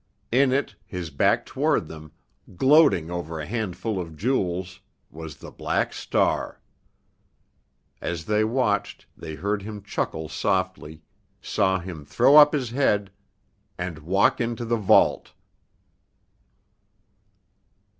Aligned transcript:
In 0.31 0.51
it, 0.51 0.73
his 0.87 1.11
back 1.11 1.45
toward 1.45 1.87
them, 1.87 2.11
gloating 2.55 3.11
over 3.11 3.39
a 3.39 3.45
handful 3.45 3.99
of 4.01 4.15
jewels, 4.17 4.79
was—the 5.11 5.51
Black 5.51 5.93
Star! 5.93 6.59
As 8.01 8.25
they 8.25 8.43
watched, 8.43 9.05
they 9.15 9.35
heard 9.35 9.61
him 9.61 9.83
chuckle 9.83 10.27
softly, 10.27 11.03
saw 11.39 11.77
him 11.77 12.03
throw 12.03 12.35
up 12.35 12.51
his 12.53 12.71
head—and 12.71 13.99
walk 13.99 14.41
into 14.41 14.65
the 14.65 14.75
vault! 14.75 15.33